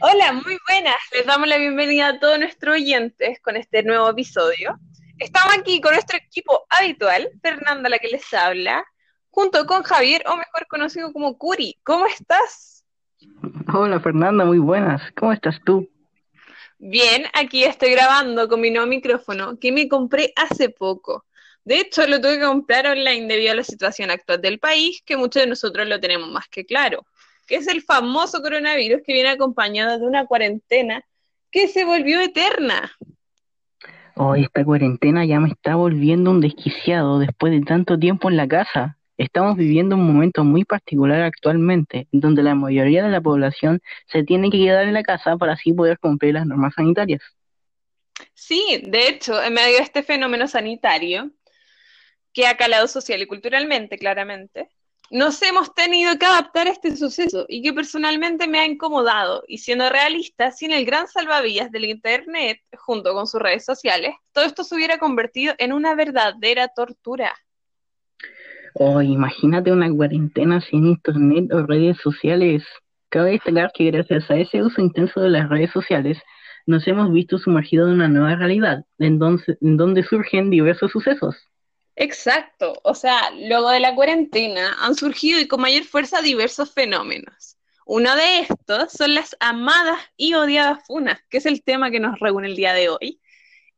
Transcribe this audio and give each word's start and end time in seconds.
Hola, 0.00 0.32
muy 0.32 0.56
buenas. 0.68 0.96
Les 1.12 1.26
damos 1.26 1.48
la 1.48 1.56
bienvenida 1.56 2.08
a 2.08 2.20
todos 2.20 2.38
nuestros 2.38 2.76
oyentes 2.76 3.40
con 3.40 3.56
este 3.56 3.82
nuevo 3.82 4.08
episodio. 4.08 4.78
Estamos 5.18 5.58
aquí 5.58 5.80
con 5.80 5.92
nuestro 5.92 6.16
equipo 6.16 6.66
habitual, 6.70 7.28
Fernanda, 7.42 7.88
la 7.88 7.98
que 7.98 8.06
les 8.06 8.32
habla, 8.32 8.84
junto 9.30 9.66
con 9.66 9.82
Javier, 9.82 10.22
o 10.26 10.36
mejor 10.36 10.68
conocido 10.68 11.12
como 11.12 11.36
Curi. 11.36 11.80
¿Cómo 11.82 12.06
estás? 12.06 12.84
Hola 13.74 13.98
Fernanda, 13.98 14.44
muy 14.44 14.58
buenas. 14.58 15.02
¿Cómo 15.16 15.32
estás 15.32 15.56
tú? 15.64 15.90
Bien, 16.78 17.24
aquí 17.32 17.64
estoy 17.64 17.90
grabando 17.90 18.48
con 18.48 18.60
mi 18.60 18.70
nuevo 18.70 18.86
micrófono 18.86 19.58
que 19.58 19.72
me 19.72 19.88
compré 19.88 20.32
hace 20.36 20.68
poco. 20.68 21.24
De 21.64 21.80
hecho, 21.80 22.06
lo 22.06 22.20
tuve 22.20 22.38
que 22.38 22.46
comprar 22.46 22.86
online 22.86 23.26
debido 23.26 23.50
a 23.50 23.56
la 23.56 23.64
situación 23.64 24.10
actual 24.10 24.40
del 24.40 24.60
país, 24.60 25.02
que 25.04 25.16
muchos 25.16 25.42
de 25.42 25.48
nosotros 25.48 25.88
lo 25.88 25.98
tenemos 25.98 26.28
más 26.30 26.46
que 26.48 26.64
claro 26.64 27.04
que 27.48 27.56
es 27.56 27.66
el 27.66 27.82
famoso 27.82 28.42
coronavirus 28.42 29.00
que 29.04 29.14
viene 29.14 29.30
acompañado 29.30 29.98
de 29.98 30.06
una 30.06 30.26
cuarentena 30.26 31.04
que 31.50 31.66
se 31.66 31.84
volvió 31.84 32.20
eterna. 32.20 32.92
Oh, 34.14 34.34
esta 34.34 34.64
cuarentena 34.64 35.24
ya 35.24 35.40
me 35.40 35.48
está 35.48 35.74
volviendo 35.74 36.30
un 36.30 36.40
desquiciado 36.40 37.18
después 37.18 37.52
de 37.52 37.62
tanto 37.62 37.98
tiempo 37.98 38.28
en 38.28 38.36
la 38.36 38.46
casa. 38.46 38.98
Estamos 39.16 39.56
viviendo 39.56 39.96
un 39.96 40.06
momento 40.06 40.44
muy 40.44 40.64
particular 40.64 41.22
actualmente, 41.22 42.06
donde 42.12 42.42
la 42.42 42.54
mayoría 42.54 43.02
de 43.02 43.10
la 43.10 43.20
población 43.20 43.80
se 44.06 44.22
tiene 44.24 44.50
que 44.50 44.58
quedar 44.58 44.86
en 44.86 44.94
la 44.94 45.02
casa 45.02 45.36
para 45.36 45.54
así 45.54 45.72
poder 45.72 45.98
cumplir 45.98 46.34
las 46.34 46.46
normas 46.46 46.74
sanitarias. 46.74 47.22
Sí, 48.34 48.82
de 48.86 49.08
hecho, 49.08 49.42
en 49.42 49.54
medio 49.54 49.78
de 49.78 49.82
este 49.82 50.02
fenómeno 50.02 50.46
sanitario, 50.48 51.30
que 52.32 52.46
ha 52.46 52.56
calado 52.56 52.86
social 52.88 53.22
y 53.22 53.26
culturalmente, 53.26 53.98
claramente, 53.98 54.68
nos 55.10 55.40
hemos 55.42 55.74
tenido 55.74 56.18
que 56.18 56.26
adaptar 56.26 56.66
a 56.66 56.70
este 56.70 56.96
suceso 56.96 57.46
y 57.48 57.62
que 57.62 57.72
personalmente 57.72 58.46
me 58.46 58.58
ha 58.58 58.66
incomodado. 58.66 59.42
Y 59.48 59.58
siendo 59.58 59.88
realista, 59.88 60.50
sin 60.50 60.72
el 60.72 60.84
gran 60.84 61.08
salvavidas 61.08 61.70
del 61.70 61.86
Internet, 61.86 62.60
junto 62.76 63.14
con 63.14 63.26
sus 63.26 63.40
redes 63.40 63.64
sociales, 63.64 64.14
todo 64.32 64.44
esto 64.44 64.64
se 64.64 64.74
hubiera 64.74 64.98
convertido 64.98 65.54
en 65.58 65.72
una 65.72 65.94
verdadera 65.94 66.68
tortura. 66.68 67.34
Oh, 68.74 69.00
imagínate 69.00 69.72
una 69.72 69.90
cuarentena 69.92 70.60
sin 70.60 70.86
Internet 70.86 71.52
o 71.52 71.66
redes 71.66 71.96
sociales. 71.98 72.62
Cabe 73.08 73.32
destacar 73.32 73.72
que 73.72 73.90
gracias 73.90 74.30
a 74.30 74.36
ese 74.36 74.62
uso 74.62 74.82
intenso 74.82 75.20
de 75.20 75.30
las 75.30 75.48
redes 75.48 75.70
sociales, 75.70 76.18
nos 76.66 76.86
hemos 76.86 77.10
visto 77.10 77.38
sumergidos 77.38 77.88
en 77.88 77.94
una 77.94 78.08
nueva 78.08 78.36
realidad, 78.36 78.84
en 78.98 79.18
donde 79.18 80.02
surgen 80.02 80.50
diversos 80.50 80.92
sucesos. 80.92 81.34
Exacto, 82.00 82.78
o 82.84 82.94
sea, 82.94 83.32
luego 83.32 83.70
de 83.70 83.80
la 83.80 83.92
cuarentena 83.92 84.76
han 84.80 84.94
surgido 84.94 85.40
y 85.40 85.48
con 85.48 85.60
mayor 85.60 85.82
fuerza 85.82 86.22
diversos 86.22 86.72
fenómenos. 86.72 87.58
Uno 87.86 88.14
de 88.14 88.40
estos 88.40 88.92
son 88.92 89.16
las 89.16 89.36
amadas 89.40 89.98
y 90.16 90.34
odiadas 90.34 90.86
funas, 90.86 91.18
que 91.28 91.38
es 91.38 91.46
el 91.46 91.64
tema 91.64 91.90
que 91.90 91.98
nos 91.98 92.20
reúne 92.20 92.46
el 92.46 92.54
día 92.54 92.72
de 92.72 92.88
hoy. 92.88 93.20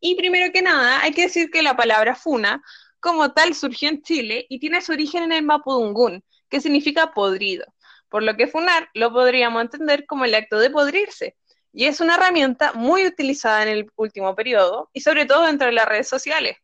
Y 0.00 0.16
primero 0.16 0.52
que 0.52 0.60
nada, 0.60 1.00
hay 1.00 1.12
que 1.12 1.22
decir 1.22 1.50
que 1.50 1.62
la 1.62 1.76
palabra 1.78 2.14
funa, 2.14 2.62
como 3.00 3.32
tal, 3.32 3.54
surgió 3.54 3.88
en 3.88 4.02
Chile 4.02 4.44
y 4.50 4.60
tiene 4.60 4.82
su 4.82 4.92
origen 4.92 5.22
en 5.22 5.32
el 5.32 5.42
mapudungún, 5.42 6.22
que 6.50 6.60
significa 6.60 7.12
podrido, 7.12 7.64
por 8.10 8.22
lo 8.22 8.36
que 8.36 8.48
funar 8.48 8.91
lo 8.92 9.14
podríamos 9.14 9.62
entender 9.62 10.04
como 10.04 10.26
el 10.26 10.34
acto 10.34 10.58
de 10.58 10.68
podrirse, 10.68 11.38
y 11.72 11.86
es 11.86 12.00
una 12.00 12.16
herramienta 12.16 12.74
muy 12.74 13.06
utilizada 13.06 13.62
en 13.62 13.68
el 13.70 13.91
último 13.96 14.34
periodo 14.36 14.91
y 14.92 15.00
sobre 15.00 15.24
todo 15.24 15.46
dentro 15.46 15.68
de 15.68 15.72
las 15.72 15.88
redes 15.88 16.08
sociales 16.08 16.58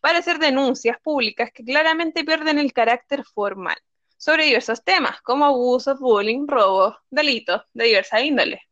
para 0.00 0.18
hacer 0.18 0.38
denuncias 0.38 0.98
públicas 1.02 1.50
que 1.52 1.64
claramente 1.64 2.24
pierden 2.24 2.58
el 2.58 2.72
carácter 2.72 3.24
formal 3.24 3.76
sobre 4.16 4.44
diversos 4.44 4.82
temas, 4.82 5.20
como 5.22 5.44
abusos, 5.44 5.98
bullying, 6.00 6.46
robos, 6.46 6.96
delitos 7.10 7.62
de 7.74 7.84
diversa 7.84 8.20
índole. 8.20 8.62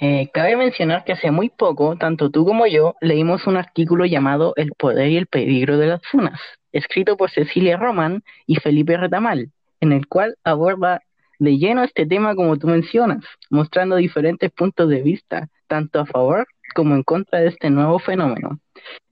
Eh, 0.00 0.28
cabe 0.32 0.56
mencionar 0.56 1.04
que 1.04 1.12
hace 1.12 1.30
muy 1.30 1.50
poco, 1.50 1.96
tanto 1.96 2.30
tú 2.30 2.44
como 2.44 2.66
yo, 2.66 2.94
leímos 3.00 3.46
un 3.46 3.56
artículo 3.56 4.04
llamado 4.06 4.52
El 4.56 4.72
poder 4.72 5.10
y 5.10 5.16
el 5.16 5.26
peligro 5.26 5.78
de 5.78 5.86
las 5.86 6.02
funas, 6.10 6.40
escrito 6.72 7.16
por 7.16 7.30
Cecilia 7.30 7.76
Roman 7.76 8.22
y 8.46 8.56
Felipe 8.56 8.96
Retamal, 8.96 9.52
en 9.80 9.92
el 9.92 10.06
cual 10.08 10.36
aborda 10.42 11.00
de 11.38 11.58
lleno 11.58 11.84
este 11.84 12.06
tema 12.06 12.34
como 12.34 12.56
tú 12.58 12.66
mencionas, 12.66 13.24
mostrando 13.50 13.96
diferentes 13.96 14.50
puntos 14.50 14.88
de 14.88 15.02
vista, 15.02 15.48
tanto 15.68 16.00
a 16.00 16.06
favor 16.06 16.46
como 16.74 16.94
en 16.94 17.02
contra 17.02 17.40
de 17.40 17.48
este 17.48 17.70
nuevo 17.70 17.98
fenómeno. 17.98 18.60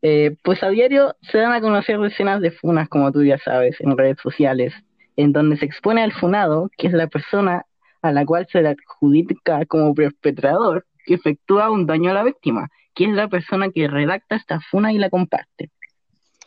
Eh, 0.03 0.37
pues 0.43 0.63
a 0.63 0.69
diario 0.69 1.17
se 1.23 1.39
dan 1.39 1.53
a 1.53 1.61
conocer 1.61 1.99
decenas 1.99 2.41
de 2.41 2.51
funas, 2.51 2.89
como 2.89 3.11
tú 3.13 3.25
ya 3.25 3.39
sabes, 3.39 3.81
en 3.81 3.97
redes 3.97 4.19
sociales, 4.23 4.75
en 5.17 5.33
donde 5.33 5.57
se 5.57 5.65
expone 5.65 6.03
al 6.03 6.13
funado, 6.13 6.71
que 6.77 6.89
es 6.89 6.93
la 6.93 7.07
persona 7.07 7.65
a 8.03 8.13
la 8.13 8.27
cual 8.27 8.47
se 8.51 8.63
le 8.63 8.71
adjudica 8.71 9.65
como 9.67 9.95
perpetrador, 9.95 10.87
que 11.07 11.15
efectúa 11.15 11.71
un 11.71 11.87
daño 11.87 12.11
a 12.11 12.15
la 12.15 12.25
víctima, 12.25 12.69
que 12.95 13.05
es 13.05 13.11
la 13.11 13.29
persona 13.29 13.71
que 13.71 13.89
redacta 13.89 14.37
esta 14.37 14.61
funa 14.61 14.93
y 14.93 14.99
la 14.99 15.11
comparte. 15.11 15.71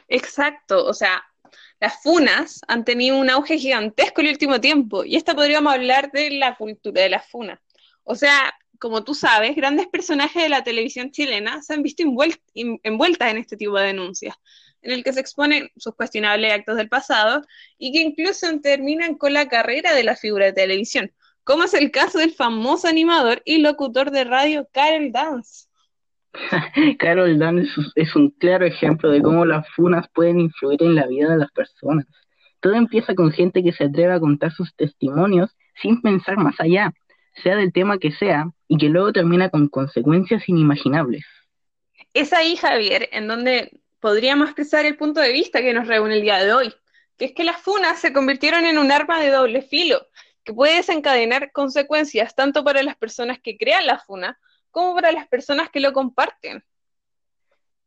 Exacto, 0.07 0.85
o 0.85 0.93
sea, 0.93 1.23
las 1.79 2.01
funas 2.01 2.61
han 2.67 2.85
tenido 2.85 3.17
un 3.17 3.29
auge 3.29 3.57
gigantesco 3.57 4.21
en 4.21 4.27
el 4.27 4.33
último 4.33 4.59
tiempo, 4.59 5.03
y 5.03 5.15
esta 5.15 5.33
podríamos 5.33 5.73
hablar 5.73 6.11
de 6.11 6.31
la 6.31 6.55
cultura 6.55 7.01
de 7.01 7.09
las 7.09 7.27
funas. 7.29 7.59
O 8.03 8.15
sea, 8.15 8.53
como 8.80 9.03
tú 9.03 9.13
sabes, 9.13 9.56
grandes 9.56 9.88
personajes 9.88 10.44
de 10.44 10.50
la 10.50 10.63
televisión 10.63 11.12
chilena 11.12 11.62
se 11.62 11.74
han 11.74 11.84
visto 11.84 12.03
envueltas 12.03 13.31
en 13.31 13.38
este 13.38 13.58
tipo 13.58 13.78
de 13.78 13.88
denuncias, 13.88 14.36
en 14.81 14.91
el 14.91 15.03
que 15.03 15.13
se 15.13 15.19
exponen 15.19 15.69
sus 15.78 15.96
cuestionables 15.96 16.53
actos 16.53 16.78
del 16.78 16.90
pasado 16.90 17.41
y 17.78 17.91
que 17.91 18.00
incluso 18.00 18.47
terminan 18.62 19.16
con 19.16 19.34
la 19.34 19.47
carrera 19.47 19.94
de 19.94 20.03
la 20.03 20.16
figura 20.16 20.46
de 20.46 20.53
televisión, 20.53 21.12
como 21.44 21.63
es 21.63 21.74
el 21.74 21.91
caso 21.91 22.19
del 22.19 22.31
famoso 22.31 22.88
animador 22.88 23.41
y 23.46 23.59
locutor 23.59 24.12
de 24.12 24.24
radio 24.24 24.68
Carol 24.72 25.12
Dance. 25.12 25.68
Carol 27.00 27.38
Dance 27.38 27.69
es 27.96 28.16
un 28.16 28.31
claro 28.31 28.66
ejemplo 28.66 29.09
de 29.09 29.22
cómo 29.22 29.46
las 29.46 29.68
funas 29.75 30.07
pueden 30.13 30.40
influir 30.40 30.84
en 30.84 30.96
la 30.96 31.07
vida 31.07 31.31
de 31.31 31.38
las 31.38 31.52
personas. 31.52 32.06
Todo 32.59 32.74
empieza 32.74 33.13
con 33.13 33.31
gente 33.31 33.63
que 33.63 33.72
se 33.72 33.86
atreve 33.86 34.13
a 34.13 34.19
contar 34.19 34.52
sus 34.52 34.75
testimonios 34.75 35.56
sin 35.81 36.02
pensar 36.02 36.38
más 36.38 36.56
allá, 36.59 36.92
sea 37.41 37.56
del 37.56 37.73
tema 37.73 37.97
que 37.97 38.12
sea, 38.12 38.50
y 38.68 38.78
que 38.78 38.90
luego 38.90 39.13
termina 39.13 39.50
con 39.50 39.68
consecuencias 39.68 40.47
inimaginables. 40.47 41.25
Es 42.13 42.34
ahí, 42.34 42.56
Javier, 42.56 43.09
en 43.12 43.28
donde 43.28 43.79
podríamos 44.00 44.47
expresar 44.47 44.85
el 44.85 44.97
punto 44.97 45.19
de 45.19 45.31
vista 45.31 45.62
que 45.62 45.74
nos 45.74 45.88
reúne 45.88 46.16
el 46.16 46.22
día 46.22 46.44
de 46.44 46.53
hoy, 46.53 46.74
que 47.18 47.25
es 47.25 47.31
que 47.34 47.44
las 47.44 47.62
funas 47.62 48.00
se 48.00 48.13
convirtieron 48.13 48.66
en 48.66 48.78
un 48.78 48.91
arma 48.91 49.19
de 49.19 49.29
doble 49.29 49.62
filo, 49.62 50.07
que 50.44 50.53
puede 50.53 50.75
desencadenar 50.75 51.51
consecuencias 51.51 52.35
tanto 52.35 52.63
para 52.63 52.84
las 52.84 52.95
personas 52.95 53.40
que 53.40 53.57
crean 53.57 53.85
la 53.85 54.00
funa 54.00 54.40
como 54.72 54.94
para 54.94 55.12
las 55.12 55.28
personas 55.28 55.69
que 55.69 55.79
lo 55.79 55.94
comparten. 55.94 56.63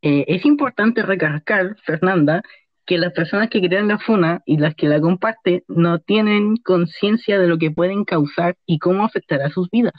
Eh, 0.03 0.25
es 0.29 0.45
importante 0.45 1.03
recalcar, 1.03 1.77
Fernanda, 1.85 2.43
que 2.89 2.97
las 2.97 3.13
personas 3.13 3.51
que 3.51 3.61
crean 3.61 3.87
la 3.89 3.99
funa 3.99 4.41
y 4.47 4.57
las 4.57 4.75
que 4.75 4.89
la 4.89 4.99
comparten 4.99 5.63
no 5.69 5.99
tienen 5.99 6.57
conciencia 6.57 7.39
de 7.39 7.47
lo 7.47 7.59
que 7.59 7.71
pueden 7.71 8.07
causar 8.07 8.57
y 8.65 8.79
cómo 8.79 9.05
afectará 9.05 9.51
sus 9.51 9.69
vidas. 9.69 9.93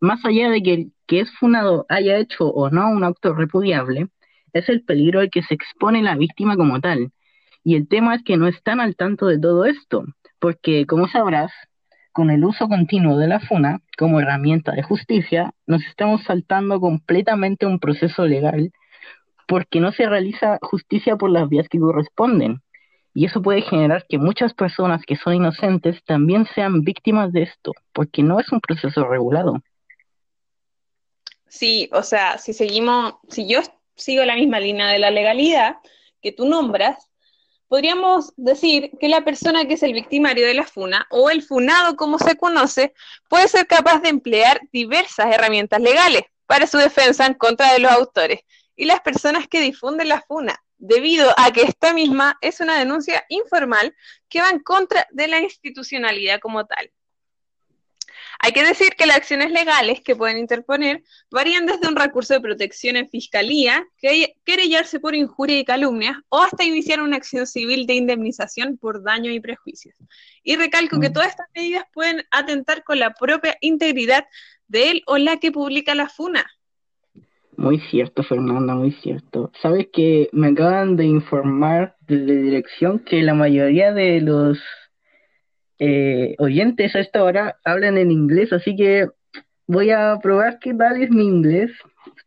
Más 0.00 0.24
allá 0.24 0.50
de 0.50 0.60
que 0.60 0.74
el 0.74 0.92
que 1.06 1.20
es 1.20 1.30
funado 1.38 1.86
haya 1.88 2.18
hecho 2.18 2.48
o 2.48 2.68
no 2.68 2.90
un 2.90 3.04
acto 3.04 3.32
repudiable, 3.32 4.08
es 4.52 4.68
el 4.68 4.82
peligro 4.82 5.20
al 5.20 5.30
que 5.30 5.42
se 5.42 5.54
expone 5.54 6.02
la 6.02 6.16
víctima 6.16 6.56
como 6.56 6.80
tal. 6.80 7.12
Y 7.62 7.76
el 7.76 7.86
tema 7.86 8.16
es 8.16 8.24
que 8.24 8.36
no 8.36 8.48
están 8.48 8.80
al 8.80 8.96
tanto 8.96 9.26
de 9.26 9.38
todo 9.38 9.64
esto, 9.64 10.04
porque 10.40 10.84
como 10.84 11.06
sabrás, 11.06 11.52
con 12.10 12.30
el 12.30 12.44
uso 12.44 12.66
continuo 12.66 13.18
de 13.18 13.28
la 13.28 13.38
funa 13.38 13.78
como 13.96 14.18
herramienta 14.18 14.72
de 14.72 14.82
justicia, 14.82 15.52
nos 15.64 15.84
estamos 15.84 16.24
saltando 16.24 16.80
completamente 16.80 17.66
un 17.66 17.78
proceso 17.78 18.26
legal 18.26 18.72
porque 19.46 19.80
no 19.80 19.92
se 19.92 20.06
realiza 20.08 20.58
justicia 20.62 21.16
por 21.16 21.30
las 21.30 21.48
vías 21.48 21.68
que 21.68 21.78
corresponden. 21.78 22.62
Y 23.14 23.24
eso 23.24 23.40
puede 23.40 23.62
generar 23.62 24.04
que 24.08 24.18
muchas 24.18 24.52
personas 24.52 25.02
que 25.06 25.16
son 25.16 25.34
inocentes 25.34 26.04
también 26.04 26.46
sean 26.54 26.82
víctimas 26.82 27.32
de 27.32 27.44
esto, 27.44 27.72
porque 27.92 28.22
no 28.22 28.38
es 28.40 28.52
un 28.52 28.60
proceso 28.60 29.04
regulado. 29.04 29.62
Sí, 31.48 31.88
o 31.92 32.02
sea, 32.02 32.36
si 32.36 32.52
seguimos, 32.52 33.14
si 33.28 33.48
yo 33.48 33.60
sigo 33.94 34.24
la 34.24 34.34
misma 34.34 34.60
línea 34.60 34.88
de 34.88 34.98
la 34.98 35.10
legalidad 35.10 35.76
que 36.20 36.32
tú 36.32 36.46
nombras, 36.46 37.08
podríamos 37.68 38.34
decir 38.36 38.90
que 39.00 39.08
la 39.08 39.22
persona 39.22 39.64
que 39.64 39.74
es 39.74 39.82
el 39.82 39.94
victimario 39.94 40.46
de 40.46 40.54
la 40.54 40.64
funa 40.64 41.06
o 41.10 41.30
el 41.30 41.42
funado 41.42 41.96
como 41.96 42.18
se 42.18 42.36
conoce 42.36 42.92
puede 43.28 43.48
ser 43.48 43.66
capaz 43.66 44.00
de 44.00 44.10
emplear 44.10 44.60
diversas 44.72 45.34
herramientas 45.34 45.80
legales 45.80 46.22
para 46.46 46.66
su 46.66 46.76
defensa 46.78 47.26
en 47.26 47.34
contra 47.34 47.72
de 47.72 47.78
los 47.78 47.92
autores 47.92 48.40
y 48.76 48.84
las 48.84 49.00
personas 49.00 49.48
que 49.48 49.60
difunden 49.60 50.08
la 50.08 50.20
funa, 50.20 50.62
debido 50.78 51.32
a 51.36 51.50
que 51.52 51.62
esta 51.62 51.92
misma 51.92 52.38
es 52.40 52.60
una 52.60 52.78
denuncia 52.78 53.24
informal 53.28 53.94
que 54.28 54.40
va 54.40 54.50
en 54.50 54.60
contra 54.60 55.06
de 55.10 55.28
la 55.28 55.40
institucionalidad 55.40 56.38
como 56.40 56.66
tal. 56.66 56.92
Hay 58.38 58.52
que 58.52 58.62
decir 58.62 58.90
que 58.96 59.06
las 59.06 59.16
acciones 59.16 59.50
legales 59.50 60.00
que 60.02 60.14
pueden 60.14 60.38
interponer 60.38 61.02
varían 61.30 61.66
desde 61.66 61.88
un 61.88 61.96
recurso 61.96 62.34
de 62.34 62.40
protección 62.40 62.96
en 62.96 63.08
fiscalía, 63.08 63.86
que 63.98 64.34
querellarse 64.44 65.00
por 65.00 65.14
injuria 65.14 65.58
y 65.58 65.64
calumnia, 65.64 66.22
o 66.28 66.42
hasta 66.42 66.64
iniciar 66.64 67.00
una 67.00 67.16
acción 67.16 67.46
civil 67.46 67.86
de 67.86 67.94
indemnización 67.94 68.76
por 68.76 69.02
daño 69.02 69.30
y 69.30 69.40
prejuicios. 69.40 69.96
Y 70.42 70.56
recalco 70.56 71.00
que 71.00 71.10
mm. 71.10 71.12
todas 71.12 71.28
estas 71.30 71.46
medidas 71.54 71.84
pueden 71.92 72.26
atentar 72.30 72.84
con 72.84 72.98
la 72.98 73.14
propia 73.14 73.56
integridad 73.60 74.26
de 74.68 74.90
él 74.90 75.02
o 75.06 75.16
la 75.18 75.38
que 75.38 75.52
publica 75.52 75.94
la 75.94 76.08
funa. 76.08 76.46
Muy 77.56 77.78
cierto, 77.90 78.22
Fernanda, 78.22 78.74
muy 78.74 78.92
cierto. 78.92 79.50
Sabes 79.62 79.88
que 79.92 80.28
me 80.32 80.48
acaban 80.48 80.96
de 80.96 81.04
informar 81.04 81.96
de 82.06 82.16
la 82.16 82.32
dirección 82.34 82.98
que 82.98 83.22
la 83.22 83.34
mayoría 83.34 83.92
de 83.92 84.20
los 84.20 84.58
eh, 85.78 86.34
oyentes 86.38 86.94
a 86.94 87.00
esta 87.00 87.24
hora 87.24 87.58
hablan 87.64 87.96
en 87.98 88.10
inglés, 88.10 88.52
así 88.52 88.76
que 88.76 89.08
voy 89.66 89.90
a 89.90 90.18
probar 90.22 90.58
qué 90.58 90.74
tal 90.74 91.02
es 91.02 91.10
mi 91.10 91.24
inglés, 91.24 91.70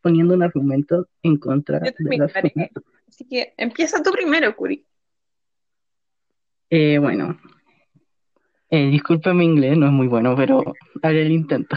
poniendo 0.01 0.33
un 0.33 0.43
argumento 0.43 1.07
en 1.21 1.37
contra 1.37 1.79
de 1.79 1.93
las 2.17 2.31
Así 3.07 3.27
que 3.27 3.53
empieza 3.57 4.01
tú 4.01 4.11
primero, 4.11 4.55
Curi. 4.55 4.85
Eh, 6.69 6.99
bueno, 6.99 7.39
eh, 8.69 8.89
disculpe 8.89 9.33
mi 9.33 9.45
inglés, 9.45 9.77
no 9.77 9.87
es 9.87 9.91
muy 9.91 10.07
bueno, 10.07 10.35
pero 10.35 10.63
haré 11.01 11.23
el 11.23 11.31
intento. 11.31 11.75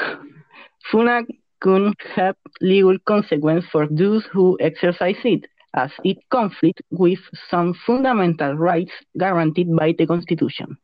Funa 0.90 1.24
could 1.62 1.94
have 2.14 2.36
legal 2.60 2.98
consequence 3.06 3.64
for 3.70 3.86
those 3.88 4.24
who 4.32 4.58
exercise 4.60 5.16
it, 5.24 5.46
as 5.74 5.90
it 6.04 6.18
conflicts 6.30 6.82
with 6.90 7.20
some 7.48 7.72
fundamental 7.86 8.54
rights 8.54 8.92
guaranteed 9.18 9.74
by 9.74 9.94
the 9.96 10.06
Constitution. 10.06 10.76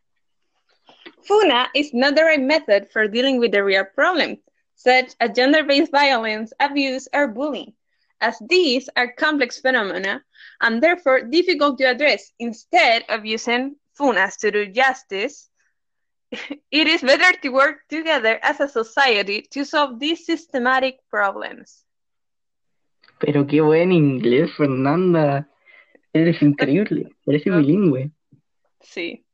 FUNA 1.29 1.67
is 1.75 1.93
not 1.93 2.15
the 2.15 2.23
right 2.23 2.41
method 2.41 2.89
for 2.93 3.09
dealing 3.09 3.39
with 3.39 3.53
the 3.53 3.63
real 3.63 3.85
problem, 3.85 4.39
such 4.77 5.15
as 5.21 5.37
gender-based 5.37 5.91
violence, 5.91 6.53
abuse, 6.61 7.09
or 7.13 7.29
bullying, 7.29 7.73
as 8.21 8.37
these 8.49 8.89
are 8.97 9.13
complex 9.13 9.61
phenomena 9.61 10.23
and 10.63 10.83
therefore 10.83 11.23
difficult 11.23 11.77
to 11.79 11.85
address. 11.85 12.33
Instead 12.39 13.05
of 13.09 13.27
using 13.27 13.77
FUNAs 13.99 14.37
to 14.39 14.51
do 14.51 14.67
justice, 14.67 15.48
it 16.31 16.89
is 16.89 17.03
better 17.03 17.33
to 17.41 17.49
work 17.51 17.87
together 17.89 18.39
as 18.43 18.61
a 18.61 18.69
society 18.69 19.43
to 19.51 19.65
solve 19.65 19.99
these 19.99 20.25
systematic 20.25 20.99
problems. 21.11 21.85
Pero 23.19 23.47
qué 23.47 23.61
buen 23.61 23.93
inglés, 23.93 24.51
Fernanda. 24.57 25.49
Eres 26.13 26.41
increíble, 26.43 27.15
eres 27.27 27.45
bilingüe. 27.45 28.11
Sí, 28.81 29.25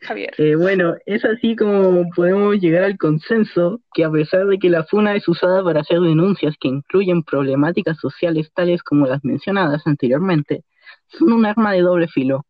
Javier. 0.00 0.34
Eh, 0.38 0.54
bueno, 0.56 0.94
es 1.06 1.24
así 1.24 1.54
como 1.56 2.08
podemos 2.14 2.56
llegar 2.56 2.84
al 2.84 2.96
consenso 2.96 3.80
que 3.92 4.04
a 4.04 4.10
pesar 4.10 4.46
de 4.46 4.58
que 4.58 4.70
la 4.70 4.84
FUNA 4.84 5.16
es 5.16 5.28
usada 5.28 5.62
para 5.62 5.80
hacer 5.80 6.00
denuncias 6.00 6.56
que 6.60 6.68
incluyen 6.68 7.22
problemáticas 7.22 7.98
sociales 7.98 8.50
tales 8.54 8.82
como 8.82 9.06
las 9.06 9.24
mencionadas 9.24 9.86
anteriormente, 9.86 10.64
son 11.08 11.32
un 11.32 11.46
arma 11.46 11.72
de 11.72 11.82
doble 11.82 12.08
filo. 12.08 12.44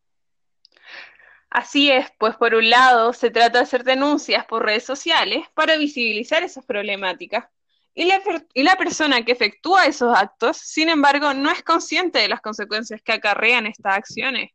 Así 1.51 1.91
es, 1.91 2.07
pues 2.19 2.37
por 2.37 2.55
un 2.55 2.69
lado 2.69 3.13
se 3.13 3.31
trata 3.31 3.59
de 3.59 3.65
hacer 3.65 3.83
denuncias 3.83 4.45
por 4.45 4.65
redes 4.65 4.85
sociales 4.85 5.47
para 5.55 5.79
visibilizar 5.79 6.43
esas 6.43 6.65
problemáticas 6.67 7.47
y 7.95 8.05
la, 8.05 8.21
y 8.55 8.63
la, 8.63 8.77
persona 8.77 9.25
que 9.25 9.33
efectúa 9.33 9.87
esos 9.87 10.17
actos, 10.17 10.59
sin 10.59 10.89
embargo, 10.89 11.35
no 11.35 11.51
es 11.51 11.65
consciente 11.65 12.21
de 12.21 12.29
las 12.29 12.41
consecuencias 12.41 13.03
que 13.03 13.13
acarrean 13.13 13.67
estas 13.67 13.97
acciones. 13.97 14.51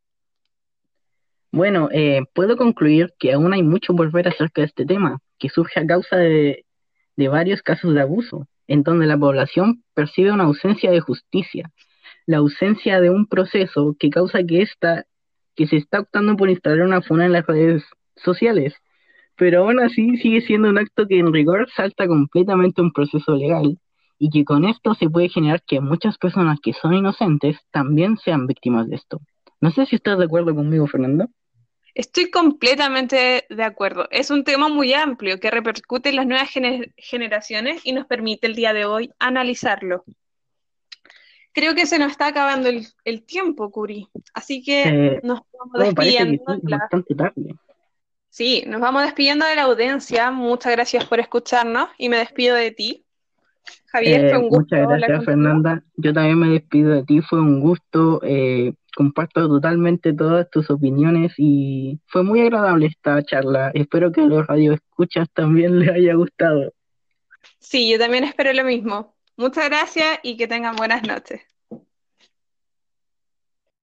Bueno, 1.51 1.89
eh, 1.91 2.21
puedo 2.33 2.55
concluir 2.55 3.13
que 3.19 3.33
aún 3.33 3.53
hay 3.53 3.61
mucho 3.61 3.93
por 3.93 4.11
ver 4.11 4.29
acerca 4.29 4.61
de 4.61 4.67
este 4.67 4.85
tema, 4.85 5.19
que 5.39 5.49
surge 5.49 5.79
a 5.79 5.85
causa 5.85 6.15
de, 6.15 6.65
de 7.17 7.27
varios 7.27 7.61
casos 7.61 7.93
de 7.93 8.01
abuso, 8.01 8.47
en 8.67 8.83
donde 8.83 9.07
la 9.07 9.17
población 9.17 9.83
percibe 9.93 10.31
una 10.31 10.45
ausencia 10.45 10.89
de 10.89 11.01
justicia, 11.01 11.69
la 12.25 12.37
ausencia 12.37 13.01
de 13.01 13.09
un 13.09 13.27
proceso 13.27 13.95
que 13.99 14.09
causa 14.09 14.43
que 14.43 14.61
esta 14.61 15.05
que 15.55 15.67
se 15.67 15.77
está 15.77 16.01
optando 16.01 16.35
por 16.35 16.49
instalar 16.49 16.81
una 16.81 17.01
funa 17.01 17.25
en 17.25 17.33
las 17.33 17.45
redes 17.45 17.83
sociales, 18.15 18.73
pero 19.35 19.61
aún 19.61 19.79
así 19.79 20.17
sigue 20.17 20.41
siendo 20.41 20.69
un 20.69 20.77
acto 20.77 21.07
que 21.07 21.19
en 21.19 21.33
rigor 21.33 21.69
salta 21.75 22.07
completamente 22.07 22.81
un 22.81 22.91
proceso 22.91 23.35
legal 23.35 23.77
y 24.19 24.29
que 24.29 24.45
con 24.45 24.65
esto 24.65 24.93
se 24.93 25.09
puede 25.09 25.29
generar 25.29 25.63
que 25.65 25.81
muchas 25.81 26.17
personas 26.17 26.59
que 26.61 26.73
son 26.73 26.93
inocentes 26.93 27.57
también 27.71 28.17
sean 28.17 28.47
víctimas 28.47 28.87
de 28.89 28.95
esto. 28.95 29.19
No 29.59 29.71
sé 29.71 29.85
si 29.85 29.95
estás 29.95 30.17
de 30.17 30.25
acuerdo 30.25 30.55
conmigo, 30.55 30.87
Fernando. 30.87 31.27
Estoy 31.95 32.31
completamente 32.31 33.45
de 33.49 33.63
acuerdo. 33.63 34.07
Es 34.11 34.31
un 34.31 34.43
tema 34.43 34.67
muy 34.67 34.93
amplio 34.93 35.39
que 35.39 35.51
repercute 35.51 36.09
en 36.09 36.15
las 36.15 36.25
nuevas 36.25 36.49
generaciones 36.97 37.81
y 37.83 37.93
nos 37.93 38.07
permite 38.07 38.47
el 38.47 38.55
día 38.55 38.73
de 38.73 38.85
hoy 38.85 39.11
analizarlo 39.19 40.03
creo 41.53 41.75
que 41.75 41.85
se 41.85 41.99
nos 41.99 42.11
está 42.11 42.27
acabando 42.27 42.69
el, 42.69 43.23
tiempo, 43.23 43.71
Curi. 43.71 44.09
Así 44.33 44.63
que 44.63 44.83
eh, 44.83 45.19
nos 45.23 45.41
vamos 45.57 45.95
despidiendo. 45.95 46.43
tarde. 47.17 47.55
Sí, 48.29 48.63
nos 48.67 48.81
vamos 48.81 49.03
despidiendo 49.03 49.45
de 49.45 49.55
la 49.55 49.63
audiencia. 49.63 50.31
Muchas 50.31 50.71
gracias 50.71 51.05
por 51.05 51.19
escucharnos 51.19 51.89
y 51.97 52.09
me 52.09 52.17
despido 52.17 52.55
de 52.55 52.71
ti. 52.71 53.05
Javier, 53.85 54.29
fue 54.31 54.39
un 54.39 54.45
eh, 54.45 54.47
gusto. 54.49 54.75
Muchas 54.75 54.87
gracias, 54.87 55.25
Fernanda. 55.25 55.83
Yo 55.95 56.13
también 56.13 56.39
me 56.39 56.49
despido 56.49 56.91
de 56.91 57.03
ti. 57.03 57.21
Fue 57.21 57.39
un 57.39 57.59
gusto. 57.59 58.19
Eh, 58.23 58.73
comparto 58.95 59.47
totalmente 59.47 60.13
todas 60.13 60.49
tus 60.49 60.69
opiniones 60.69 61.33
y 61.37 61.99
fue 62.07 62.23
muy 62.23 62.41
agradable 62.41 62.87
esta 62.87 63.23
charla. 63.23 63.71
Espero 63.73 64.11
que 64.11 64.21
a 64.21 64.25
los 64.25 64.45
radioescuchas 64.47 65.29
también 65.33 65.79
les 65.79 65.89
haya 65.89 66.13
gustado. 66.15 66.73
Sí, 67.59 67.89
yo 67.89 67.97
también 67.97 68.23
espero 68.23 68.53
lo 68.53 68.63
mismo. 68.63 69.12
Muchas 69.37 69.65
gracias 69.69 70.19
y 70.23 70.37
que 70.37 70.47
tengan 70.47 70.75
buenas 70.75 71.03
noches. 71.03 71.41